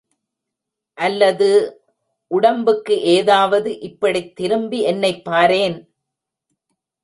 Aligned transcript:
அல்லது...... 0.97 1.49
உடம்புக்கு 2.31 3.01
ஏதாவது 3.11 3.79
இப்படித் 3.79 4.35
திரும்பி 4.35 4.81
என்னைப் 4.83 5.23
பாரேன்! 5.29 5.77